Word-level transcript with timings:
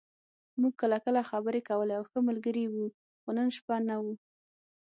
موږ 0.59 0.73
کله 0.81 0.97
کله 1.05 1.21
خبرې 1.31 1.61
کولې 1.69 1.93
او 1.99 2.03
ښه 2.09 2.19
ملګري 2.29 2.65
وو، 2.69 2.85
خو 3.21 3.29
نن 3.37 3.47
شپه 3.57 3.75
نه 3.87 3.95
و. 4.03 4.05